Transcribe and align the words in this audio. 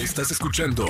Estás 0.00 0.30
escuchando 0.30 0.86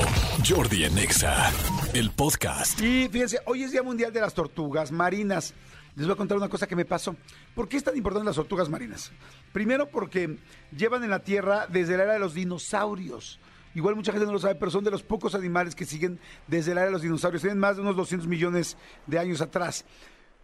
Jordi 0.48 0.85
Anexa, 0.85 1.51
el 1.95 2.12
podcast. 2.12 2.80
Y 2.80 3.08
fíjense, 3.08 3.40
hoy 3.44 3.64
es 3.64 3.72
Día 3.72 3.83
Mundial 3.83 4.12
de 4.12 4.21
las 4.21 4.34
Tortugas 4.34 4.92
Marinas. 4.92 5.52
Les 5.96 6.06
voy 6.06 6.14
a 6.14 6.17
contar 6.17 6.38
una 6.38 6.48
cosa 6.48 6.68
que 6.68 6.76
me 6.76 6.84
pasó. 6.84 7.17
¿Por 7.52 7.68
qué 7.68 7.76
es 7.76 7.83
tan 7.83 7.96
importante 7.96 8.25
las 8.25 8.36
tortugas 8.36 8.68
marinas? 8.68 9.11
Primero 9.52 9.91
porque 9.91 10.38
llevan 10.77 11.02
en 11.02 11.11
la 11.11 11.25
Tierra 11.25 11.66
desde 11.66 11.96
la 11.96 12.04
era 12.04 12.12
de 12.12 12.18
los 12.20 12.34
dinosaurios. 12.34 13.41
Igual 13.75 13.96
mucha 13.96 14.12
gente 14.12 14.27
no 14.27 14.32
lo 14.32 14.38
sabe, 14.38 14.55
pero 14.55 14.71
son 14.71 14.85
de 14.85 14.93
los 14.93 15.03
pocos 15.03 15.35
animales 15.35 15.75
que 15.75 15.87
siguen 15.87 16.21
desde 16.47 16.73
la 16.73 16.83
era 16.83 16.91
de 16.91 16.93
los 16.93 17.03
dinosaurios. 17.03 17.43
Tienen 17.43 17.59
más 17.59 17.75
de 17.75 17.83
unos 17.83 17.97
200 17.97 18.29
millones 18.29 18.77
de 19.09 19.19
años 19.19 19.41
atrás. 19.41 19.85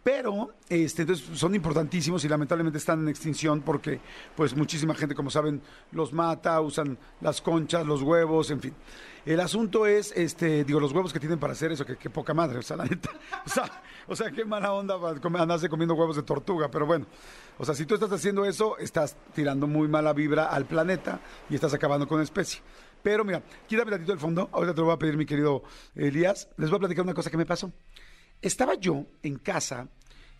Pero, 0.07 0.53
este, 0.69 1.01
entonces 1.01 1.37
son 1.37 1.53
importantísimos 1.53 2.23
y 2.23 2.29
lamentablemente 2.29 2.77
están 2.77 3.01
en 3.01 3.09
extinción 3.09 3.59
porque, 3.59 3.99
pues, 4.37 4.55
muchísima 4.55 4.95
gente, 4.95 5.13
como 5.13 5.29
saben, 5.29 5.61
los 5.91 6.13
mata, 6.13 6.61
usan 6.61 6.97
las 7.19 7.41
conchas, 7.41 7.85
los 7.85 8.03
huevos, 8.03 8.49
en 8.51 8.61
fin. 8.61 8.73
El 9.25 9.41
asunto 9.41 9.85
es, 9.85 10.13
este, 10.15 10.63
digo, 10.63 10.79
los 10.79 10.93
huevos 10.93 11.11
que 11.11 11.19
tienen 11.19 11.37
para 11.39 11.51
hacer 11.51 11.73
eso, 11.73 11.85
que, 11.85 12.09
poca 12.09 12.33
madre, 12.33 12.59
o 12.59 12.61
sea, 12.61 12.77
la 12.77 12.85
neta, 12.85 13.09
o 14.07 14.15
sea, 14.15 14.29
o 14.29 14.33
qué 14.33 14.45
mala 14.45 14.71
onda 14.71 14.95
andarse 15.39 15.67
comiendo 15.67 15.93
huevos 15.93 16.15
de 16.15 16.23
tortuga, 16.23 16.71
pero 16.71 16.85
bueno, 16.85 17.05
o 17.57 17.65
sea, 17.65 17.75
si 17.75 17.85
tú 17.85 17.95
estás 17.95 18.13
haciendo 18.13 18.45
eso, 18.45 18.77
estás 18.77 19.17
tirando 19.35 19.67
muy 19.67 19.89
mala 19.89 20.13
vibra 20.13 20.45
al 20.45 20.63
planeta 20.63 21.19
y 21.49 21.55
estás 21.55 21.73
acabando 21.73 22.07
con 22.07 22.19
la 22.19 22.23
especie. 22.23 22.61
Pero 23.03 23.25
mira, 23.25 23.43
quítame 23.67 23.91
tantito 23.91 24.13
el 24.13 24.19
fondo, 24.19 24.47
ahorita 24.53 24.73
te 24.73 24.79
lo 24.79 24.85
voy 24.85 24.95
a 24.95 24.99
pedir, 24.99 25.17
mi 25.17 25.25
querido 25.25 25.63
Elías, 25.95 26.47
les 26.55 26.69
voy 26.69 26.77
a 26.77 26.79
platicar 26.79 27.03
una 27.03 27.13
cosa 27.13 27.29
que 27.29 27.35
me 27.35 27.45
pasó. 27.45 27.73
Estaba 28.41 28.75
yo 28.75 29.05
en 29.23 29.39
casa 29.39 29.89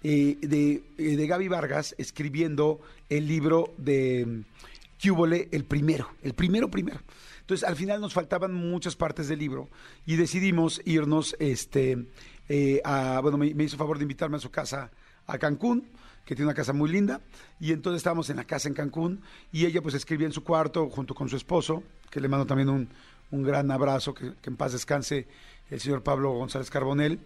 de, 0.07 0.83
eh, 0.97 1.15
de 1.17 1.27
Gaby 1.27 1.47
Vargas 1.47 1.95
escribiendo 1.97 2.79
el 3.09 3.27
libro 3.27 3.73
de 3.77 4.25
mm, 4.25 5.05
Cúbole, 5.05 5.49
el 5.51 5.65
primero, 5.65 6.09
el 6.21 6.33
primero 6.33 6.69
primero. 6.69 7.01
Entonces, 7.41 7.67
al 7.67 7.75
final 7.75 8.01
nos 8.01 8.13
faltaban 8.13 8.53
muchas 8.53 8.95
partes 8.95 9.27
del 9.27 9.39
libro 9.39 9.69
y 10.05 10.15
decidimos 10.15 10.81
irnos, 10.85 11.35
este, 11.39 12.07
eh, 12.49 12.81
a, 12.83 13.19
bueno, 13.21 13.37
me, 13.37 13.53
me 13.53 13.63
hizo 13.65 13.77
favor 13.77 13.97
de 13.97 14.03
invitarme 14.03 14.37
a 14.37 14.39
su 14.39 14.49
casa 14.49 14.91
a 15.25 15.37
Cancún, 15.37 15.87
que 16.25 16.35
tiene 16.35 16.47
una 16.47 16.55
casa 16.55 16.73
muy 16.73 16.89
linda, 16.89 17.21
y 17.59 17.71
entonces 17.71 17.97
estábamos 17.97 18.29
en 18.29 18.37
la 18.37 18.43
casa 18.43 18.67
en 18.67 18.73
Cancún 18.73 19.21
y 19.51 19.65
ella 19.65 19.81
pues 19.81 19.95
escribía 19.95 20.27
en 20.27 20.33
su 20.33 20.43
cuarto 20.43 20.89
junto 20.89 21.15
con 21.15 21.29
su 21.29 21.37
esposo, 21.37 21.83
que 22.09 22.19
le 22.19 22.27
mando 22.27 22.45
también 22.45 22.69
un, 22.69 22.89
un 23.31 23.43
gran 23.43 23.71
abrazo, 23.71 24.13
que, 24.13 24.33
que 24.41 24.49
en 24.49 24.57
paz 24.57 24.73
descanse 24.73 25.27
el 25.69 25.79
señor 25.79 26.03
Pablo 26.03 26.31
González 26.31 26.69
Carbonel, 26.69 27.19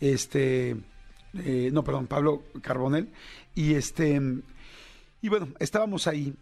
este, 0.00 0.76
eh, 1.36 1.70
no, 1.72 1.82
perdón, 1.82 2.06
Pablo 2.06 2.44
Carbonel. 2.62 3.10
Y 3.54 3.74
este, 3.74 4.20
y 5.20 5.28
bueno, 5.28 5.48
estábamos 5.58 6.06
ahí 6.06 6.34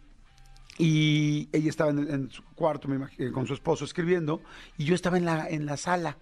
y 0.77 1.49
ella 1.51 1.69
estaba 1.69 1.91
en, 1.91 2.29
su 2.31 2.43
cuarto 2.55 2.89
con 3.33 3.45
su 3.45 3.53
esposo 3.53 3.85
escribiendo 3.85 4.41
y 4.77 4.85
yo 4.85 4.95
estaba 4.95 5.17
en 5.17 5.25
la, 5.25 5.47
en 5.49 5.65
la 5.65 5.77
sala. 5.77 6.17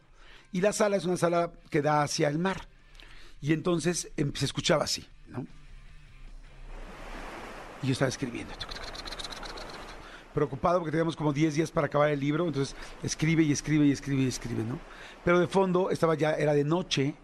Y 0.52 0.62
la 0.62 0.74
sala 0.74 0.98
es 0.98 1.06
una 1.06 1.18
sala 1.18 1.52
que 1.70 1.82
da 1.82 2.04
hacia 2.04 2.28
el 2.28 2.38
mar. 2.38 2.68
Y 3.42 3.54
entonces 3.54 4.12
em-, 4.18 4.34
se 4.36 4.46
escuchaba 4.46 4.84
así, 4.84 5.08
¿no? 5.28 5.48
Y 7.82 7.88
yo 7.88 7.94
estaba 7.94 8.10
escribiendo. 8.10 8.54
Preocupado 10.34 10.80
porque 10.80 10.92
teníamos 10.92 11.16
como 11.16 11.34
10 11.34 11.56
días 11.56 11.72
para 11.72 11.88
acabar 11.88 12.10
el 12.10 12.20
libro, 12.20 12.46
entonces 12.46 12.76
escribe 13.04 13.44
y 13.44 13.52
escribe 13.52 13.86
y 13.86 13.92
escribe 13.92 14.22
y 14.22 14.28
escribe, 14.28 14.64
¿no? 14.64 14.80
Pero 15.26 15.40
de 15.40 15.48
fondo 15.48 15.90
estaba 15.90 16.16
ya, 16.16 16.34
era 16.34 16.54
de 16.54 16.64
noche, 16.64 17.16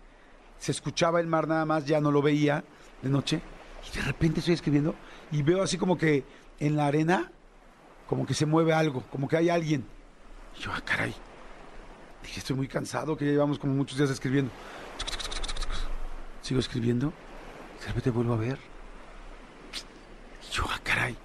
se 0.59 0.71
escuchaba 0.71 1.19
el 1.19 1.27
mar 1.27 1.47
nada 1.47 1.65
más, 1.65 1.85
ya 1.85 2.01
no 2.01 2.11
lo 2.11 2.21
veía 2.21 2.63
de 3.01 3.09
noche. 3.09 3.41
Y 3.87 3.97
de 3.97 4.03
repente 4.03 4.39
estoy 4.39 4.55
escribiendo 4.55 4.95
y 5.31 5.43
veo 5.43 5.61
así 5.61 5.77
como 5.77 5.97
que 5.97 6.23
en 6.59 6.75
la 6.75 6.87
arena, 6.87 7.31
como 8.07 8.25
que 8.25 8.33
se 8.33 8.45
mueve 8.45 8.73
algo, 8.73 9.03
como 9.11 9.27
que 9.27 9.37
hay 9.37 9.49
alguien. 9.49 9.85
Y 10.57 10.61
yo, 10.61 10.71
ah, 10.73 10.81
caray. 10.83 11.13
Dije, 12.23 12.39
estoy 12.39 12.55
muy 12.55 12.67
cansado, 12.67 13.15
que 13.15 13.25
ya 13.25 13.31
llevamos 13.31 13.59
como 13.59 13.73
muchos 13.73 13.97
días 13.97 14.09
escribiendo. 14.09 14.51
Sigo 16.41 16.59
escribiendo, 16.59 17.13
de 17.81 17.87
repente 17.87 18.09
vuelvo 18.09 18.33
a 18.33 18.37
ver. 18.37 18.57
Y 20.49 20.53
yo, 20.53 20.63
ah, 20.69 20.79
caray. 20.83 21.15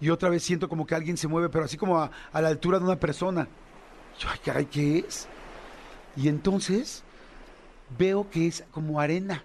Y 0.00 0.08
otra 0.08 0.30
vez 0.30 0.42
siento 0.42 0.68
como 0.68 0.86
que 0.86 0.94
alguien 0.94 1.16
se 1.16 1.28
mueve, 1.28 1.50
pero 1.50 1.64
así 1.64 1.76
como 1.76 2.00
a, 2.00 2.10
la 2.32 2.48
altura 2.48 2.78
de 2.78 2.84
una 2.84 2.96
persona. 2.96 3.46
Y 4.16 4.22
yo, 4.22 4.28
ay, 4.32 4.38
caray, 4.44 4.66
¿qué 4.66 4.98
es? 5.00 5.28
Y 6.16 6.28
entonces 6.28 7.04
veo 7.98 8.28
que 8.30 8.46
es 8.46 8.64
como 8.70 9.00
arena 9.00 9.42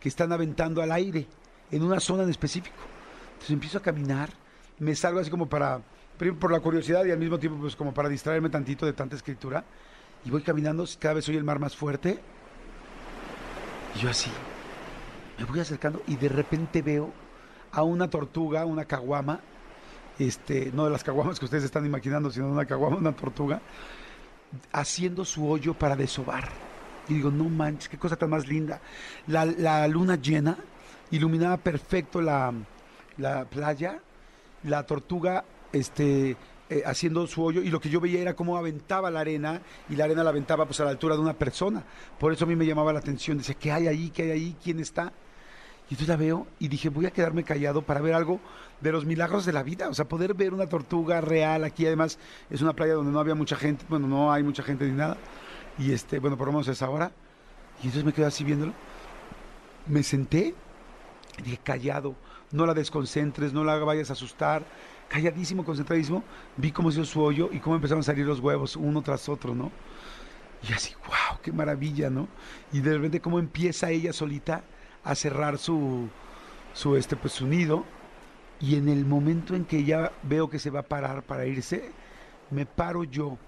que 0.00 0.08
están 0.08 0.32
aventando 0.32 0.82
al 0.82 0.92
aire 0.92 1.26
en 1.70 1.82
una 1.82 2.00
zona 2.00 2.22
en 2.22 2.30
específico. 2.30 2.76
Entonces 3.32 3.50
empiezo 3.50 3.78
a 3.78 3.82
caminar, 3.82 4.30
me 4.78 4.94
salgo 4.94 5.20
así 5.20 5.30
como 5.30 5.48
para, 5.48 5.80
por 6.38 6.52
la 6.52 6.60
curiosidad 6.60 7.04
y 7.04 7.10
al 7.10 7.18
mismo 7.18 7.38
tiempo 7.38 7.60
pues 7.60 7.76
como 7.76 7.92
para 7.92 8.08
distraerme 8.08 8.50
tantito 8.50 8.86
de 8.86 8.92
tanta 8.92 9.16
escritura. 9.16 9.64
Y 10.24 10.30
voy 10.30 10.42
caminando, 10.42 10.84
cada 10.98 11.14
vez 11.14 11.28
oye 11.28 11.38
el 11.38 11.44
mar 11.44 11.58
más 11.58 11.76
fuerte. 11.76 12.18
Y 13.94 14.00
yo 14.00 14.10
así, 14.10 14.30
me 15.38 15.44
voy 15.44 15.60
acercando 15.60 16.02
y 16.06 16.16
de 16.16 16.28
repente 16.28 16.82
veo 16.82 17.12
a 17.72 17.82
una 17.82 18.08
tortuga, 18.10 18.64
una 18.64 18.84
caguama, 18.84 19.40
este, 20.18 20.72
no 20.74 20.84
de 20.84 20.90
las 20.90 21.04
caguamas 21.04 21.38
que 21.38 21.44
ustedes 21.44 21.64
están 21.64 21.86
imaginando, 21.86 22.30
sino 22.30 22.48
una 22.48 22.66
caguama, 22.66 22.96
una 22.96 23.12
tortuga, 23.12 23.60
haciendo 24.72 25.24
su 25.24 25.48
hoyo 25.48 25.74
para 25.74 25.94
desovar. 25.94 26.48
Y 27.08 27.14
digo, 27.14 27.30
no 27.30 27.44
manches, 27.44 27.88
qué 27.88 27.98
cosa 27.98 28.16
tan 28.16 28.30
más 28.30 28.46
linda. 28.46 28.80
La, 29.26 29.88
luna 29.88 30.16
llena 30.16 30.56
iluminaba 31.10 31.56
perfecto 31.56 32.20
la, 32.20 32.52
la 33.16 33.44
playa, 33.46 34.00
la 34.64 34.84
tortuga 34.84 35.44
este, 35.72 36.36
eh, 36.70 36.82
haciendo 36.84 37.26
su 37.26 37.42
hoyo, 37.42 37.62
y 37.62 37.70
lo 37.70 37.80
que 37.80 37.88
yo 37.88 38.00
veía 38.00 38.20
era 38.20 38.34
cómo 38.34 38.56
aventaba 38.56 39.10
la 39.10 39.20
arena, 39.20 39.60
y 39.88 39.96
la 39.96 40.04
arena 40.04 40.22
la 40.22 40.30
aventaba 40.30 40.66
pues 40.66 40.80
a 40.80 40.84
la 40.84 40.90
altura 40.90 41.14
de 41.14 41.22
una 41.22 41.34
persona. 41.34 41.82
Por 42.18 42.32
eso 42.32 42.44
a 42.44 42.48
mí 42.48 42.56
me 42.56 42.66
llamaba 42.66 42.92
la 42.92 42.98
atención, 42.98 43.38
decía, 43.38 43.56
¿qué 43.58 43.72
hay 43.72 43.88
ahí? 43.88 44.10
¿Qué 44.10 44.24
hay 44.24 44.30
ahí? 44.30 44.56
¿Quién 44.62 44.80
está? 44.80 45.12
Y 45.90 45.94
entonces 45.94 46.08
la 46.08 46.16
veo 46.16 46.46
y 46.58 46.68
dije, 46.68 46.90
voy 46.90 47.06
a 47.06 47.10
quedarme 47.10 47.44
callado 47.44 47.80
para 47.80 48.02
ver 48.02 48.12
algo 48.12 48.40
de 48.80 48.92
los 48.92 49.06
milagros 49.06 49.46
de 49.46 49.52
la 49.54 49.62
vida. 49.62 49.88
O 49.88 49.94
sea, 49.94 50.06
poder 50.06 50.34
ver 50.34 50.52
una 50.52 50.66
tortuga 50.66 51.22
real 51.22 51.64
aquí. 51.64 51.86
Además, 51.86 52.18
es 52.50 52.60
una 52.60 52.74
playa 52.74 52.92
donde 52.92 53.10
no 53.10 53.18
había 53.18 53.34
mucha 53.34 53.56
gente. 53.56 53.86
Bueno, 53.88 54.06
no 54.06 54.30
hay 54.30 54.42
mucha 54.42 54.62
gente 54.62 54.84
ni 54.84 54.92
nada. 54.92 55.16
Y 55.78 55.92
este, 55.92 56.18
bueno, 56.18 56.36
por 56.36 56.48
lo 56.48 56.52
menos 56.52 56.68
es 56.68 56.82
ahora. 56.82 57.12
Y 57.82 57.86
entonces 57.86 58.04
me 58.04 58.12
quedé 58.12 58.26
así 58.26 58.44
viéndolo. 58.44 58.72
Me 59.86 60.02
senté 60.02 60.54
y 61.38 61.42
dije, 61.42 61.58
callado. 61.62 62.14
No 62.50 62.66
la 62.66 62.74
desconcentres, 62.74 63.52
no 63.52 63.62
la 63.62 63.76
vayas 63.78 64.10
a 64.10 64.14
asustar. 64.14 64.64
Calladísimo, 65.08 65.64
concentradísimo. 65.64 66.24
Vi 66.56 66.72
cómo 66.72 66.90
se 66.90 67.00
hizo 67.00 67.10
su 67.10 67.22
hoyo 67.22 67.50
y 67.52 67.60
cómo 67.60 67.76
empezaron 67.76 68.00
a 68.00 68.04
salir 68.04 68.26
los 68.26 68.40
huevos 68.40 68.76
uno 68.76 69.02
tras 69.02 69.28
otro, 69.28 69.54
¿no? 69.54 69.70
Y 70.68 70.72
así, 70.72 70.94
wow, 71.06 71.38
qué 71.42 71.52
maravilla, 71.52 72.10
¿no? 72.10 72.26
Y 72.72 72.80
de 72.80 72.94
repente 72.94 73.20
cómo 73.20 73.38
empieza 73.38 73.90
ella 73.90 74.12
solita 74.12 74.64
a 75.04 75.14
cerrar 75.14 75.58
su, 75.58 76.08
su, 76.74 76.96
este, 76.96 77.16
pues, 77.16 77.32
su 77.32 77.46
nido. 77.46 77.84
Y 78.60 78.74
en 78.74 78.88
el 78.88 79.04
momento 79.04 79.54
en 79.54 79.64
que 79.64 79.84
ya 79.84 80.10
veo 80.24 80.50
que 80.50 80.58
se 80.58 80.70
va 80.70 80.80
a 80.80 80.82
parar 80.82 81.22
para 81.22 81.46
irse, 81.46 81.92
me 82.50 82.66
paro 82.66 83.04
yo 83.04 83.38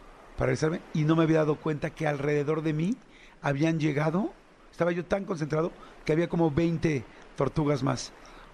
y 0.95 1.05
no 1.05 1.17
me 1.17 1.25
había 1.25 1.39
dado 1.39 1.57
cuenta 1.57 1.91
que 1.91 2.07
alrededor 2.07 2.63
de 2.63 2.73
mí 2.73 2.97
habían 3.43 3.79
llegado, 3.79 4.33
estaba 4.71 4.91
yo 4.91 5.05
tan 5.05 5.25
concentrado 5.25 5.71
que 6.05 6.13
había 6.13 6.29
como 6.29 6.51
20 6.51 7.05
tortugas 7.37 7.83
más. 7.83 8.13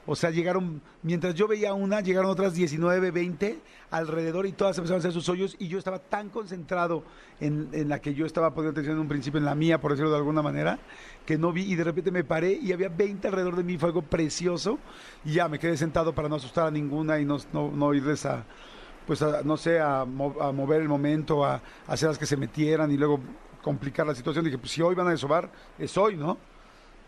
O 0.08 0.14
sea, 0.14 0.30
llegaron, 0.30 0.82
mientras 1.02 1.34
yo 1.34 1.48
veía 1.48 1.74
una, 1.74 2.00
llegaron 2.00 2.30
otras 2.30 2.54
19, 2.54 3.10
20 3.10 3.58
alrededor 3.90 4.46
y 4.46 4.52
todas 4.52 4.78
empezaron 4.78 4.98
a 4.98 5.00
hacer 5.00 5.12
sus 5.12 5.28
hoyos 5.28 5.56
y 5.58 5.68
yo 5.68 5.78
estaba 5.78 5.98
tan 5.98 6.28
concentrado 6.28 7.04
en, 7.40 7.68
en 7.72 7.88
la 7.88 8.00
que 8.00 8.14
yo 8.14 8.26
estaba 8.26 8.52
poniendo 8.54 8.72
atención 8.72 8.96
en 8.96 9.02
un 9.02 9.08
principio, 9.08 9.38
en 9.38 9.44
la 9.44 9.54
mía, 9.54 9.80
por 9.80 9.92
decirlo 9.92 10.10
de 10.10 10.18
alguna 10.18 10.42
manera, 10.42 10.78
que 11.24 11.38
no 11.38 11.52
vi 11.52 11.70
y 11.70 11.74
de 11.76 11.84
repente 11.84 12.10
me 12.10 12.24
paré 12.24 12.52
y 12.52 12.72
había 12.72 12.88
20 12.88 13.28
alrededor 13.28 13.56
de 13.56 13.64
mí, 13.64 13.78
fue 13.78 13.88
algo 13.88 14.02
precioso 14.02 14.78
y 15.24 15.34
ya 15.34 15.48
me 15.48 15.58
quedé 15.58 15.76
sentado 15.76 16.14
para 16.14 16.28
no 16.28 16.36
asustar 16.36 16.66
a 16.66 16.70
ninguna 16.70 17.18
y 17.18 17.24
no, 17.24 17.38
no, 17.52 17.70
no 17.70 17.94
irles 17.94 18.26
a, 18.26 18.44
pues 19.06 19.22
a, 19.22 19.42
no 19.42 19.56
sé, 19.56 19.80
a, 19.80 20.04
mo- 20.04 20.36
a 20.40 20.52
mover 20.52 20.82
el 20.82 20.88
momento, 20.88 21.44
a, 21.44 21.60
hacer 21.86 22.08
las 22.08 22.18
que 22.18 22.26
se 22.26 22.36
metieran 22.36 22.90
y 22.90 22.96
luego 22.96 23.20
complicar 23.62 24.06
la 24.06 24.14
situación. 24.14 24.44
Dije, 24.44 24.58
pues 24.58 24.72
si 24.72 24.82
hoy 24.82 24.94
van 24.94 25.06
a 25.08 25.10
desovar, 25.10 25.50
es 25.78 25.96
hoy, 25.96 26.16
¿no? 26.16 26.38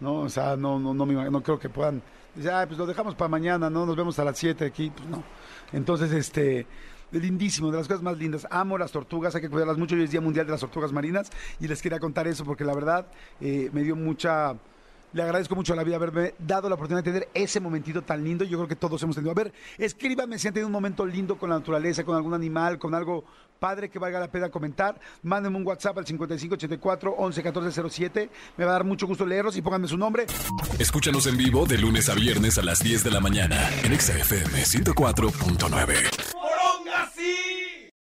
¿no? 0.00 0.20
O 0.20 0.28
sea, 0.28 0.56
no, 0.56 0.78
no, 0.78 0.94
no, 0.94 1.06
me 1.06 1.14
no 1.30 1.42
creo 1.42 1.58
que 1.58 1.68
puedan. 1.68 2.02
Dice, 2.34 2.50
ah, 2.50 2.64
pues 2.66 2.78
lo 2.78 2.86
dejamos 2.86 3.14
para 3.14 3.28
mañana, 3.28 3.68
¿no? 3.68 3.84
Nos 3.84 3.96
vemos 3.96 4.18
a 4.18 4.24
las 4.24 4.38
7 4.38 4.64
aquí. 4.64 4.90
Pues 4.94 5.08
no. 5.08 5.24
Entonces, 5.72 6.12
este, 6.12 6.66
lindísimo, 7.10 7.70
de 7.70 7.78
las 7.78 7.88
cosas 7.88 8.02
más 8.02 8.16
lindas. 8.16 8.46
Amo 8.50 8.78
las 8.78 8.92
tortugas, 8.92 9.34
hay 9.34 9.40
que 9.40 9.50
cuidarlas 9.50 9.76
mucho. 9.78 9.96
Hoy 9.96 10.04
es 10.04 10.10
Día 10.10 10.20
Mundial 10.20 10.46
de 10.46 10.52
las 10.52 10.60
Tortugas 10.60 10.92
Marinas 10.92 11.30
y 11.58 11.66
les 11.66 11.82
quería 11.82 11.98
contar 11.98 12.28
eso 12.28 12.44
porque 12.44 12.64
la 12.64 12.74
verdad 12.74 13.06
eh, 13.40 13.70
me 13.72 13.82
dio 13.82 13.96
mucha. 13.96 14.54
Le 15.12 15.22
agradezco 15.22 15.54
mucho 15.54 15.72
a 15.72 15.76
la 15.76 15.84
vida 15.84 15.96
haberme 15.96 16.34
dado 16.38 16.68
la 16.68 16.74
oportunidad 16.74 17.04
de 17.04 17.12
tener 17.12 17.28
ese 17.34 17.60
momentito 17.60 18.02
tan 18.02 18.22
lindo. 18.22 18.44
Yo 18.44 18.58
creo 18.58 18.68
que 18.68 18.76
todos 18.76 19.02
hemos 19.02 19.16
tenido. 19.16 19.30
A 19.30 19.34
ver, 19.34 19.52
escríbanme 19.78 20.38
si 20.38 20.48
han 20.48 20.54
tenido 20.54 20.66
un 20.66 20.72
momento 20.72 21.06
lindo 21.06 21.38
con 21.38 21.50
la 21.50 21.58
naturaleza, 21.58 22.04
con 22.04 22.16
algún 22.16 22.34
animal, 22.34 22.78
con 22.78 22.94
algo 22.94 23.24
padre 23.58 23.88
que 23.88 23.98
valga 23.98 24.20
la 24.20 24.30
pena 24.30 24.50
comentar. 24.50 25.00
Mándenme 25.22 25.56
un 25.56 25.66
WhatsApp 25.66 25.98
al 25.98 26.06
5584 26.06 27.16
111407. 27.16 28.30
Me 28.56 28.64
va 28.64 28.70
a 28.70 28.74
dar 28.74 28.84
mucho 28.84 29.06
gusto 29.06 29.26
leerlos 29.26 29.56
y 29.56 29.62
pónganme 29.62 29.88
su 29.88 29.96
nombre. 29.96 30.26
Escúchanos 30.78 31.26
en 31.26 31.36
vivo 31.36 31.66
de 31.66 31.78
lunes 31.78 32.08
a 32.08 32.14
viernes 32.14 32.58
a 32.58 32.62
las 32.62 32.80
10 32.80 33.04
de 33.04 33.10
la 33.10 33.20
mañana 33.20 33.68
en 33.82 33.92
Exa 33.92 34.16
FM 34.16 34.62
104.9. 34.62 36.27